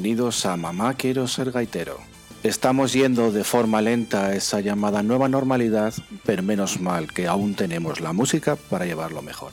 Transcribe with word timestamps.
Bienvenidos 0.00 0.46
a 0.46 0.56
Mamá 0.56 0.94
Quiero 0.94 1.28
Ser 1.28 1.52
Gaitero. 1.52 1.98
Estamos 2.42 2.94
yendo 2.94 3.32
de 3.32 3.44
forma 3.44 3.82
lenta 3.82 4.28
a 4.28 4.34
esa 4.34 4.60
llamada 4.60 5.02
nueva 5.02 5.28
normalidad, 5.28 5.92
pero 6.24 6.42
menos 6.42 6.80
mal 6.80 7.12
que 7.12 7.26
aún 7.26 7.54
tenemos 7.54 8.00
la 8.00 8.14
música 8.14 8.56
para 8.56 8.86
llevarlo 8.86 9.20
mejor. 9.20 9.52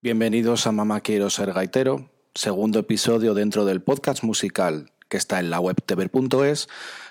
Bienvenidos 0.00 0.66
a 0.66 0.72
Mamá 0.72 1.02
Quiero 1.02 1.28
Ser 1.28 1.52
Gaitero, 1.52 2.08
segundo 2.34 2.78
episodio 2.78 3.34
dentro 3.34 3.66
del 3.66 3.82
podcast 3.82 4.22
musical 4.22 4.90
que 5.14 5.18
está 5.18 5.38
en 5.38 5.50
la 5.50 5.60
web 5.60 5.76
tever.es, 5.84 6.68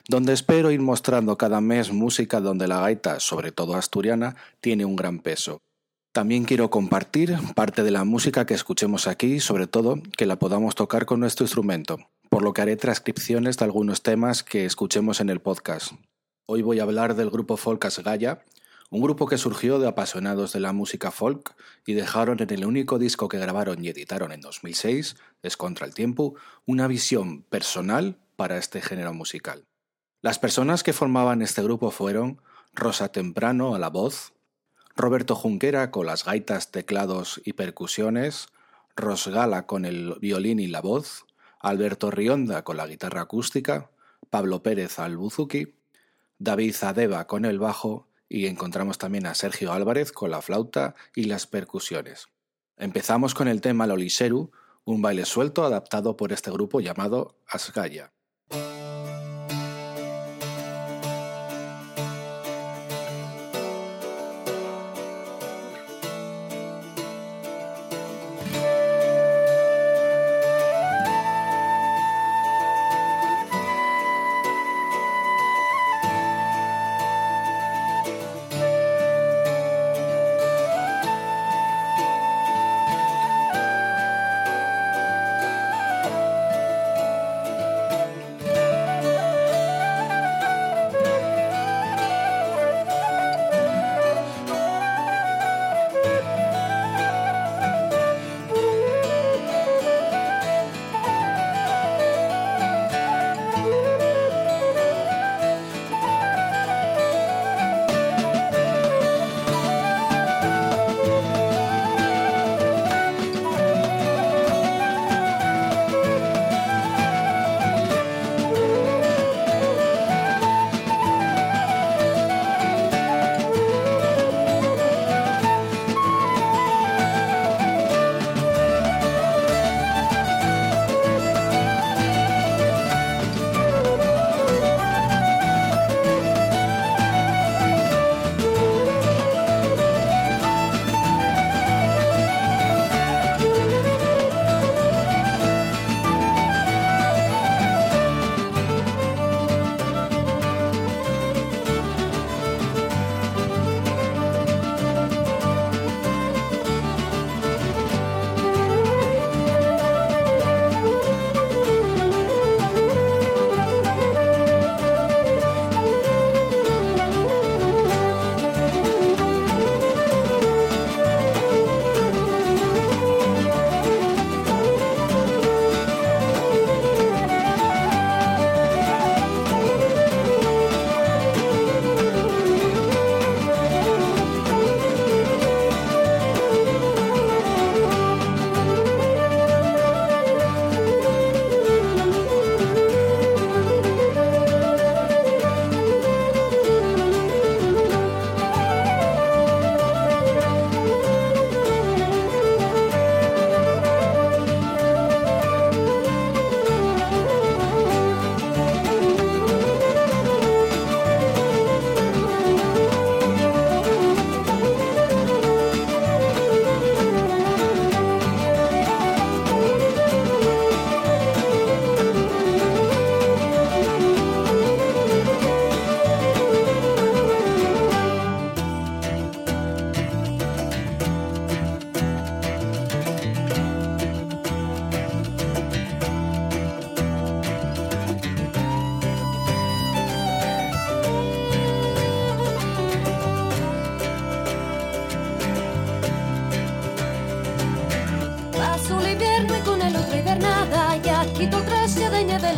donde 0.07 0.33
espero 0.33 0.71
ir 0.71 0.81
mostrando 0.81 1.37
cada 1.37 1.61
mes 1.61 1.91
música 1.91 2.41
donde 2.41 2.67
la 2.67 2.81
gaita, 2.81 3.19
sobre 3.19 3.51
todo 3.51 3.75
asturiana, 3.75 4.35
tiene 4.59 4.85
un 4.85 4.95
gran 4.95 5.19
peso. 5.19 5.61
También 6.11 6.43
quiero 6.43 6.69
compartir 6.69 7.35
parte 7.55 7.83
de 7.83 7.91
la 7.91 8.03
música 8.03 8.45
que 8.45 8.53
escuchemos 8.53 9.07
aquí, 9.07 9.39
sobre 9.39 9.65
todo 9.65 9.97
que 10.17 10.25
la 10.25 10.37
podamos 10.37 10.75
tocar 10.75 11.05
con 11.05 11.19
nuestro 11.19 11.45
instrumento, 11.45 11.97
por 12.29 12.43
lo 12.43 12.53
que 12.53 12.61
haré 12.61 12.75
transcripciones 12.75 13.57
de 13.57 13.65
algunos 13.65 14.03
temas 14.03 14.43
que 14.43 14.65
escuchemos 14.65 15.21
en 15.21 15.29
el 15.29 15.39
podcast. 15.39 15.93
Hoy 16.45 16.61
voy 16.61 16.79
a 16.79 16.83
hablar 16.83 17.15
del 17.15 17.31
grupo 17.31 17.57
folk 17.57 17.85
Asgaya, 17.85 18.43
un 18.91 19.01
grupo 19.01 19.25
que 19.25 19.39
surgió 19.39 19.79
de 19.79 19.87
apasionados 19.87 20.53
de 20.53 20.59
la 20.59 20.71
música 20.71 21.09
folk 21.09 21.55
y 21.87 21.93
dejaron 21.93 22.39
en 22.41 22.49
el 22.51 22.65
único 22.65 22.99
disco 22.99 23.27
que 23.27 23.39
grabaron 23.39 23.83
y 23.83 23.87
editaron 23.87 24.31
en 24.31 24.41
2006, 24.41 25.15
Es 25.41 25.57
contra 25.57 25.87
el 25.87 25.95
tiempo, 25.95 26.35
una 26.67 26.87
visión 26.87 27.41
personal 27.41 28.17
para 28.35 28.59
este 28.59 28.81
género 28.81 29.13
musical. 29.13 29.65
Las 30.23 30.39
personas 30.39 30.83
que 30.83 30.93
formaban 30.93 31.41
este 31.41 31.61
grupo 31.61 31.91
fueron 31.91 32.41
Rosa 32.73 33.09
Temprano 33.09 33.75
a 33.75 33.79
la 33.79 33.89
voz, 33.89 34.31
Roberto 34.95 35.35
Junquera 35.35 35.91
con 35.91 36.05
las 36.05 36.23
gaitas, 36.23 36.71
teclados 36.71 37.41
y 37.43 37.51
percusiones, 37.51 38.47
Rosgala 38.95 39.65
con 39.65 39.83
el 39.83 40.15
violín 40.21 40.61
y 40.61 40.67
la 40.67 40.79
voz, 40.79 41.25
Alberto 41.59 42.09
Rionda 42.09 42.63
con 42.63 42.77
la 42.77 42.87
guitarra 42.87 43.23
acústica, 43.23 43.91
Pablo 44.29 44.63
Pérez 44.63 44.97
al 44.97 45.17
buzuki, 45.17 45.75
David 46.39 46.73
Zadeva 46.73 47.27
con 47.27 47.43
el 47.43 47.59
bajo 47.59 48.07
y 48.29 48.45
encontramos 48.45 48.97
también 48.97 49.25
a 49.25 49.35
Sergio 49.35 49.73
Álvarez 49.73 50.13
con 50.13 50.31
la 50.31 50.41
flauta 50.41 50.95
y 51.13 51.25
las 51.25 51.47
percusiones. 51.47 52.29
Empezamos 52.77 53.33
con 53.33 53.49
el 53.49 53.59
tema 53.59 53.87
Loliseru, 53.87 54.51
un 54.85 55.01
baile 55.01 55.25
suelto 55.25 55.65
adaptado 55.65 56.15
por 56.15 56.31
este 56.31 56.49
grupo 56.49 56.79
llamado 56.79 57.35
Asgaya. 57.45 58.13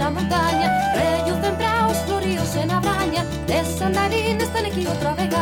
na 0.05 0.11
montaña 0.11 0.69
Rellucen 0.93 1.55
praos 1.55 1.97
no 2.07 2.19
ríos 2.19 2.55
e 2.55 2.65
na 2.65 2.79
braña 2.79 3.25
De 3.47 3.65
sandarines 3.65 4.49
tan 4.53 4.65
aquí 4.65 4.85
outra 4.85 5.11
vega 5.17 5.34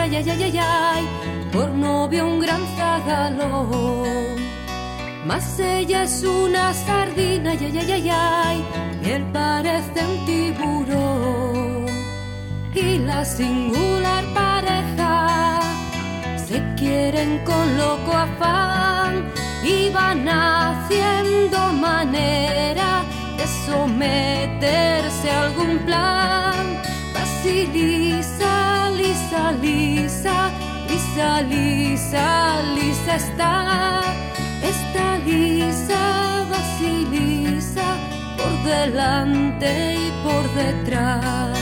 ay, 0.00 0.16
ay, 0.16 0.30
ay, 0.30 0.42
ay, 0.42 0.58
ay, 0.58 1.08
por 1.52 1.70
novio 1.70 2.26
un 2.26 2.40
gran 2.40 2.60
zagalón. 2.76 4.36
Mas 5.26 5.58
ella 5.58 6.04
es 6.04 6.24
una 6.24 6.72
sardina, 6.72 7.50
ay, 7.50 7.58
ay, 7.64 7.78
ay, 7.78 7.92
ay, 7.92 8.10
y 8.10 8.89
él 9.04 9.24
parece 9.32 10.04
un 10.06 10.26
tiburón. 10.26 11.86
Y 12.74 12.98
la 12.98 13.24
singular 13.24 14.24
pareja 14.32 15.60
se 16.36 16.62
quieren 16.76 17.44
con 17.44 17.76
loco 17.76 18.12
afán 18.12 19.24
y 19.64 19.90
van 19.90 20.28
haciendo 20.28 21.72
manera 21.72 23.02
de 23.36 23.46
someterse 23.66 25.30
a 25.30 25.44
algún 25.44 25.78
plan. 25.78 26.80
Basilisa 27.12 28.70
Lisa, 29.30 29.52
Lisa, 29.52 30.50
Lisa, 30.88 31.42
Lisa, 31.42 32.62
Lisa 32.74 33.16
está, 33.16 34.02
está 34.62 35.18
Lisa, 35.24 36.29
delante 38.64 39.94
y 39.94 40.10
por 40.22 40.48
detrás. 40.54 41.59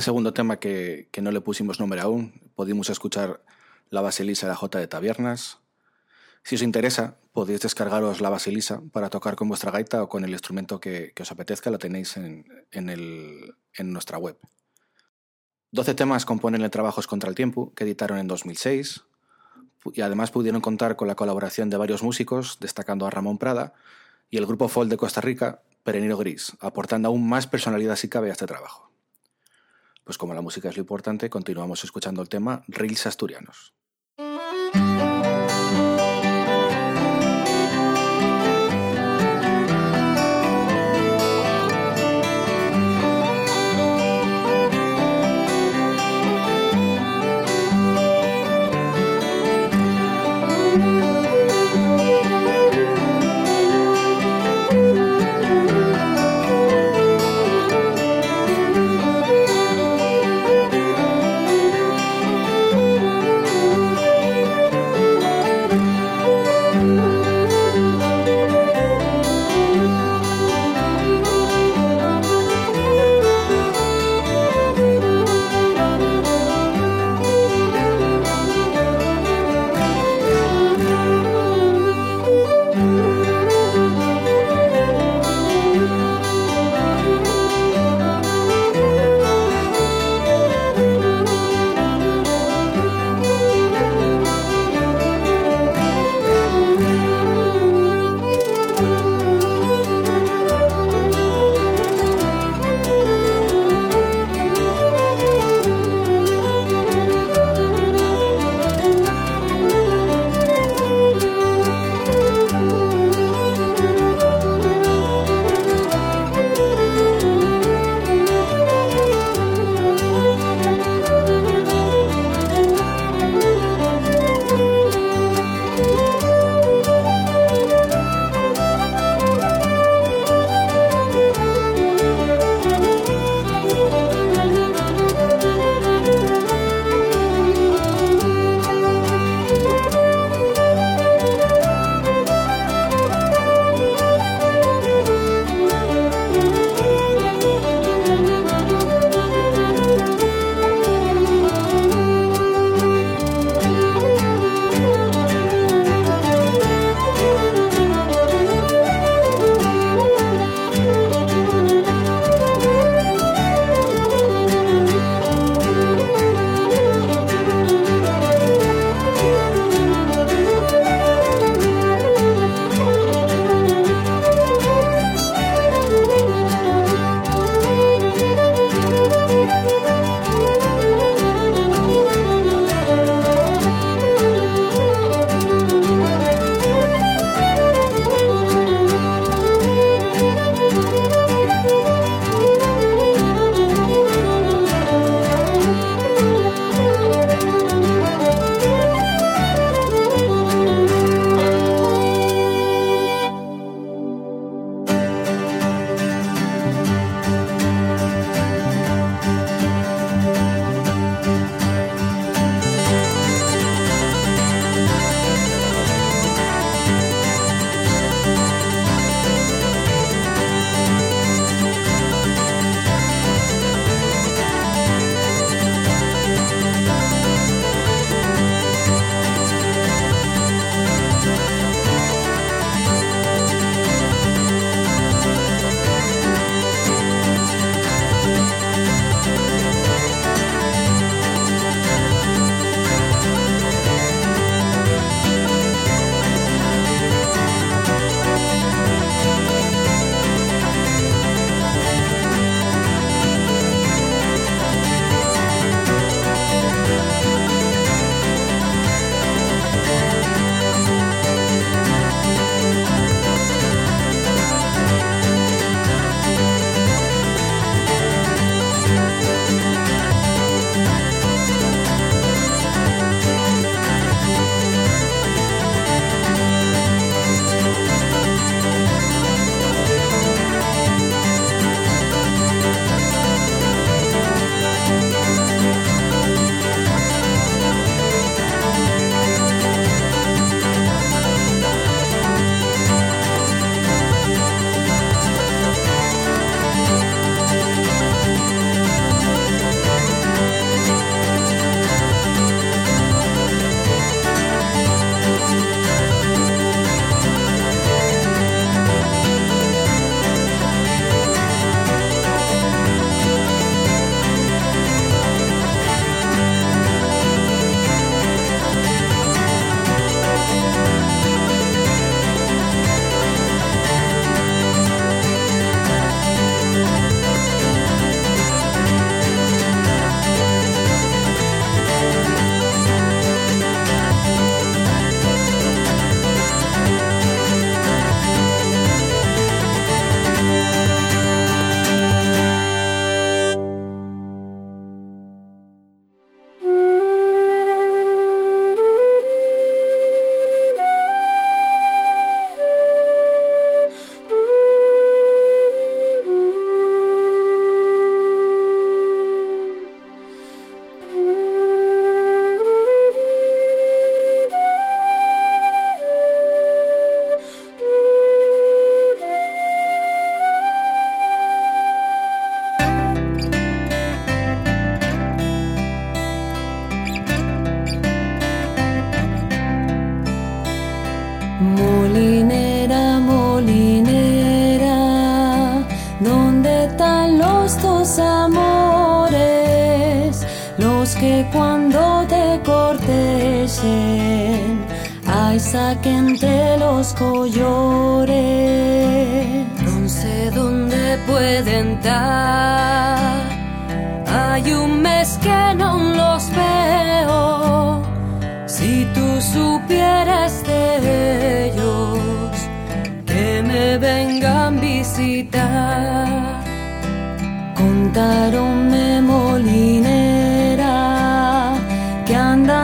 Este 0.00 0.06
segundo 0.06 0.32
tema 0.32 0.56
que, 0.56 1.10
no 1.20 1.30
le 1.30 1.42
pusimos 1.42 1.78
nombre 1.78 2.00
aún, 2.00 2.32
pudimos 2.54 2.88
escuchar 2.88 3.44
la 3.90 4.00
Basilisa 4.00 4.46
de 4.46 4.52
la 4.52 4.56
J 4.56 4.78
de 4.78 4.86
Tabiernas. 4.86 5.58
Si 6.42 6.54
os 6.54 6.62
interesa, 6.62 7.18
podéis 7.34 7.60
descargaros 7.60 8.22
la 8.22 8.30
Basilisa 8.30 8.80
para 8.92 9.10
tocar 9.10 9.36
con 9.36 9.48
vuestra 9.48 9.70
gaita 9.70 10.02
o 10.02 10.08
con 10.08 10.24
el 10.24 10.30
instrumento 10.30 10.80
que, 10.80 11.12
os 11.20 11.30
apetezca, 11.30 11.68
lo 11.68 11.76
tenéis 11.76 12.16
en, 12.16 12.46
nuestra 13.92 14.16
web. 14.16 14.38
12 15.72 15.92
temas 15.92 16.24
componen 16.24 16.62
el 16.62 16.70
Trabajos 16.70 17.06
contra 17.06 17.28
el 17.28 17.34
Tiempo, 17.34 17.74
que 17.74 17.84
editaron 17.84 18.16
en 18.16 18.26
2006, 18.26 19.02
y 19.92 20.00
además 20.00 20.30
pudieron 20.30 20.62
contar 20.62 20.96
con 20.96 21.08
la 21.08 21.14
colaboración 21.14 21.68
de 21.68 21.76
varios 21.76 22.02
músicos, 22.02 22.56
destacando 22.58 23.06
a 23.06 23.10
Ramón 23.10 23.36
Prada 23.36 23.74
y 24.30 24.38
el 24.38 24.46
grupo 24.46 24.68
Folk 24.68 24.88
de 24.88 24.96
Costa 24.96 25.20
Rica, 25.20 25.60
Pereniro 25.84 26.16
Gris, 26.16 26.56
aportando 26.60 27.08
aún 27.08 27.28
más 27.28 27.46
personalidad 27.46 27.96
si 27.96 28.08
cabe 28.08 28.30
a 28.30 28.32
este 28.32 28.46
trabajo. 28.46 28.89
Pues 30.10 30.18
como 30.18 30.34
la 30.34 30.40
música 30.40 30.68
es 30.68 30.76
lo 30.76 30.80
importante, 30.80 31.30
continuamos 31.30 31.84
escuchando 31.84 32.20
el 32.20 32.28
tema 32.28 32.64
Reels 32.66 33.06
Asturianos. 33.06 33.74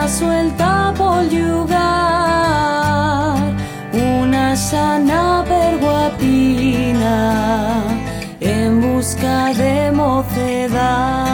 Suelta 0.07 0.93
por 0.97 1.23
lugar, 1.31 1.75
una 3.93 4.55
sana 4.55 5.43
perguapina 5.47 7.15
en 8.39 8.81
busca 8.81 9.53
de 9.53 9.91
mocedad. 9.91 11.26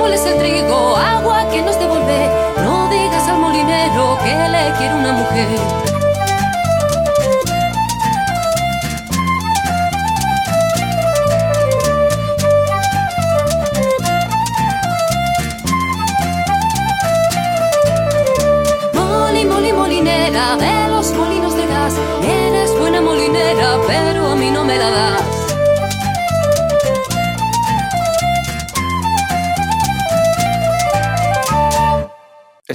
Moles 0.00 0.24
el 0.24 0.38
trigo, 0.38 0.96
agua 0.96 1.46
que 1.50 1.60
nos 1.60 1.78
devuelve. 1.78 2.30
No 2.64 2.88
digas 2.88 3.28
al 3.28 3.38
molinero 3.38 4.16
que 4.24 4.32
le 4.48 4.72
quiere 4.78 4.94
una 4.94 5.12
mujer 5.12 5.99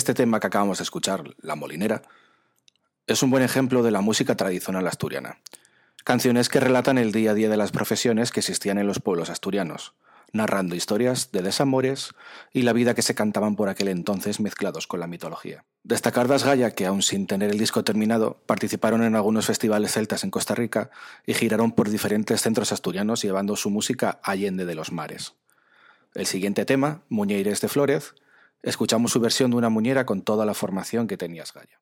Este 0.05 0.13
tema 0.13 0.39
que 0.39 0.45
acabamos 0.45 0.77
de 0.77 0.83
escuchar, 0.83 1.23
La 1.41 1.55
Molinera, 1.55 2.03
es 3.07 3.23
un 3.23 3.31
buen 3.31 3.41
ejemplo 3.41 3.81
de 3.81 3.89
la 3.89 4.01
música 4.01 4.35
tradicional 4.37 4.85
asturiana. 4.85 5.39
Canciones 6.03 6.47
que 6.47 6.59
relatan 6.59 6.99
el 6.99 7.11
día 7.11 7.31
a 7.31 7.33
día 7.33 7.49
de 7.49 7.57
las 7.57 7.71
profesiones 7.71 8.29
que 8.29 8.41
existían 8.41 8.77
en 8.77 8.85
los 8.85 8.99
pueblos 8.99 9.31
asturianos, 9.31 9.95
narrando 10.31 10.75
historias 10.75 11.31
de 11.31 11.41
desamores 11.41 12.11
y 12.53 12.61
la 12.61 12.73
vida 12.73 12.93
que 12.93 13.01
se 13.01 13.15
cantaban 13.15 13.55
por 13.55 13.67
aquel 13.67 13.87
entonces 13.87 14.39
mezclados 14.39 14.85
con 14.85 14.99
la 14.99 15.07
mitología. 15.07 15.65
Destacar 15.81 16.27
Das 16.27 16.43
Gaya, 16.43 16.69
que 16.69 16.85
aún 16.85 17.01
sin 17.01 17.25
tener 17.25 17.49
el 17.49 17.57
disco 17.57 17.83
terminado, 17.83 18.43
participaron 18.45 19.01
en 19.01 19.15
algunos 19.15 19.47
festivales 19.47 19.93
celtas 19.93 20.23
en 20.23 20.29
Costa 20.29 20.53
Rica 20.53 20.91
y 21.25 21.33
giraron 21.33 21.71
por 21.71 21.89
diferentes 21.89 22.43
centros 22.43 22.71
asturianos 22.71 23.23
llevando 23.23 23.55
su 23.55 23.71
música 23.71 24.19
allende 24.21 24.67
de 24.67 24.75
los 24.75 24.91
mares. 24.91 25.33
El 26.13 26.27
siguiente 26.27 26.63
tema, 26.63 27.01
Muñeires 27.09 27.59
de 27.59 27.69
Flórez, 27.69 28.13
escuchamos 28.63 29.11
su 29.11 29.19
versión 29.19 29.51
de 29.51 29.57
una 29.57 29.69
muñera 29.69 30.05
con 30.05 30.21
toda 30.21 30.45
la 30.45 30.53
formación 30.53 31.07
que 31.07 31.17
tenía 31.17 31.43
Gaya. 31.53 31.79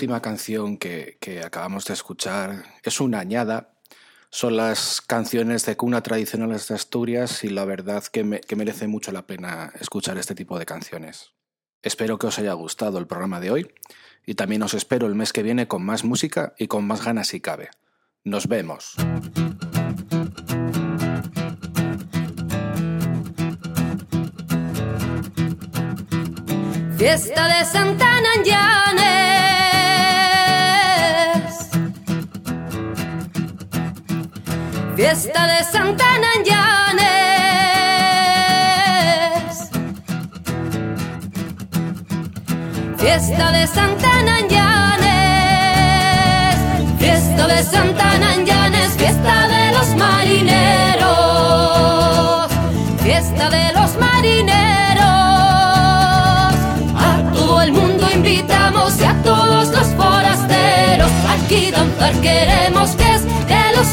Última 0.00 0.22
canción 0.22 0.78
que, 0.78 1.42
acabamos 1.44 1.84
de 1.84 1.92
escuchar 1.92 2.64
es 2.82 3.02
una 3.02 3.20
añada. 3.20 3.74
Son 4.30 4.56
las 4.56 5.02
canciones 5.02 5.66
de 5.66 5.76
cuna 5.76 6.02
tradicionales 6.02 6.68
de 6.68 6.74
Asturias 6.74 7.44
y 7.44 7.50
la 7.50 7.66
verdad 7.66 8.02
que, 8.04 8.40
que 8.40 8.56
merece 8.56 8.86
mucho 8.86 9.12
la 9.12 9.26
pena 9.26 9.74
escuchar 9.78 10.16
este 10.16 10.34
tipo 10.34 10.58
de 10.58 10.64
canciones. 10.64 11.34
Espero 11.82 12.18
que 12.18 12.28
os 12.28 12.38
haya 12.38 12.54
gustado 12.54 12.96
el 12.98 13.06
programa 13.06 13.40
de 13.40 13.50
hoy 13.50 13.74
y 14.24 14.36
también 14.36 14.62
os 14.62 14.72
espero 14.72 15.06
el 15.06 15.14
mes 15.14 15.34
que 15.34 15.42
viene 15.42 15.68
con 15.68 15.84
más 15.84 16.02
música 16.02 16.54
y 16.56 16.66
con 16.66 16.86
más 16.86 17.04
ganas 17.04 17.28
si 17.28 17.42
cabe. 17.42 17.68
Nos 18.24 18.48
vemos. 18.48 18.94
Fiesta 26.96 27.48
de 27.48 27.64
Santana 27.66 28.30
fiesta 35.10 35.44
de 35.44 35.64
Santana 35.64 36.26
en 36.36 36.44
Llanes. 36.44 37.10
Fiesta 42.96 43.50
de 43.50 43.66
Santana 43.66 44.38
en 44.38 44.48
Llanes. 44.48 45.00
Fiesta 47.00 47.48
de 47.48 47.62
Santana 47.64 48.34
en 48.36 48.46
Llanes. 48.46 48.92
Fiesta 48.92 49.48
de 49.48 49.72
los 49.72 49.96
marineros. 49.96 51.10
Fiesta 53.02 53.50
de 53.50 53.72
los 53.72 53.96
marineros. 53.96 55.04
A 56.96 57.32
todo 57.34 57.62
el 57.62 57.72
mundo 57.72 58.08
invitamos 58.14 59.00
y 59.00 59.04
a 59.04 59.14
todos 59.24 59.70
los 59.70 59.88
forasteros. 59.88 61.10
Aquí 61.34 61.72
danzar 61.72 62.12
queremos 62.20 62.99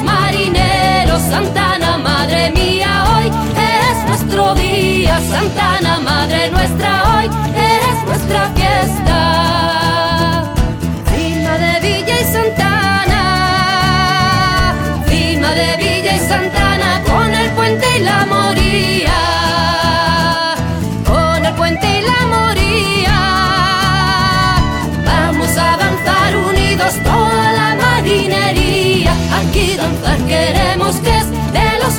marineros. 0.04 1.22
Santana, 1.22 1.98
Madre 1.98 2.52
mía, 2.52 3.06
hoy 3.14 3.28
es 3.28 4.06
nuestro 4.08 4.54
día. 4.56 5.20
Santana, 5.32 6.00
Madre 6.00 6.52
nuestra, 6.52 7.04
hoy 7.12 7.26
es 7.26 8.04
nuestra 8.06 8.52
fiesta. 8.56 9.20
Firma 11.12 11.58
de 11.58 11.80
Villa 11.80 12.16
y 12.22 12.26
Santana, 12.36 13.24
firma 15.06 15.52
de 15.54 15.78
Villa 15.78 16.16
y 16.16 16.20
Santana, 16.20 17.02
con 17.06 17.34
el 17.34 17.50
puente 17.52 17.86
y 17.98 18.00
la 18.04 18.26
moría. 18.26 19.20
Con 21.06 21.46
el 21.46 21.54
puente 21.56 21.88
y 22.00 22.02
la 22.02 22.26
moría. 22.36 23.20
Vamos 25.06 25.52
a 25.58 25.78
danzar 25.78 26.36
unidos 26.50 26.94
toda 27.06 27.54
la 27.54 27.76
marinería. 27.76 28.67
Aquí 29.40 29.76
danzar 29.78 30.18
queremos 30.26 30.96
que 30.98 31.18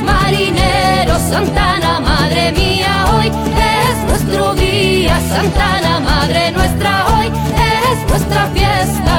marineros, 0.03 1.23
Santana, 1.31 2.01
madre 2.01 2.53
mía, 2.53 3.07
hoy 3.15 3.27
es 3.29 3.97
nuestro 4.07 4.55
día, 4.55 5.19
Santana, 5.29 6.01
madre 6.01 6.53
nuestra, 6.53 7.07
hoy 7.15 7.27
es 7.27 8.11
nuestra 8.11 8.47
fiesta. 8.49 9.17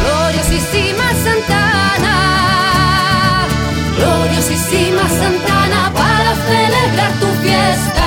Gloriosísima 0.00 1.06
Santana, 1.24 2.16
gloriosísima 3.96 5.08
Santana, 5.08 5.92
para 5.94 6.34
celebrar 6.48 7.12
tu 7.20 7.26
fiesta. 7.42 7.97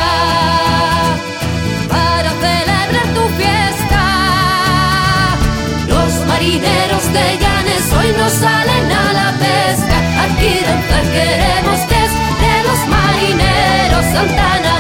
Llanes 8.21 8.29
hoy 8.29 8.29
no 8.29 8.29
salen 8.29 8.91
a 8.91 9.13
la 9.13 9.31
pesca. 9.39 9.97
Aquí 10.23 10.53
danzar 10.63 11.03
queremos 11.11 11.79
que 11.89 11.97
es 12.05 12.13
de 12.43 12.55
los 12.67 12.87
marineros 12.87 14.05
Santana, 14.13 14.70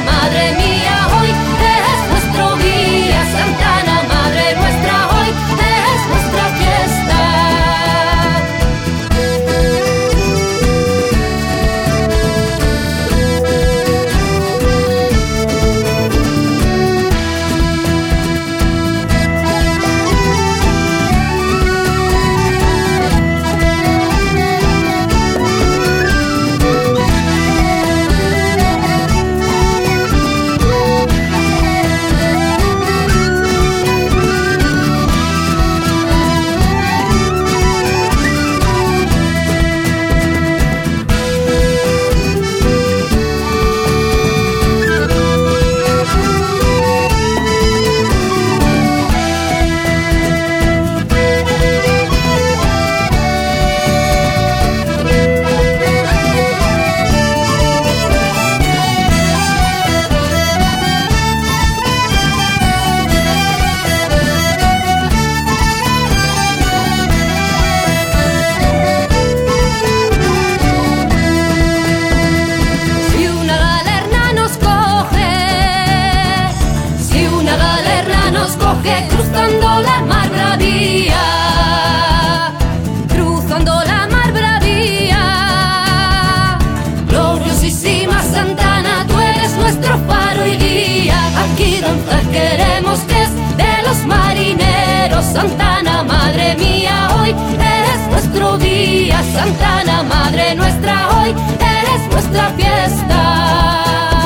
hermosísima 87.61 88.23
Santana, 88.23 89.05
tú 89.07 89.19
eres 89.19 89.55
nuestro 89.55 89.97
faro 90.07 90.47
y 90.47 90.57
guía. 90.57 91.19
Aquí 91.43 91.79
danzar 91.79 92.21
queremos 92.31 92.99
que 93.01 93.21
es 93.21 93.29
de 93.57 93.83
los 93.87 94.05
marineros. 94.05 95.25
Santana, 95.25 96.03
madre 96.03 96.55
mía, 96.55 97.09
hoy 97.19 97.29
eres 97.29 98.07
nuestro 98.09 98.57
día. 98.57 99.21
Santana, 99.33 100.03
madre 100.03 100.55
nuestra, 100.55 101.07
hoy 101.09 101.35
eres 101.59 102.11
nuestra 102.11 102.49
fiesta. 102.51 104.20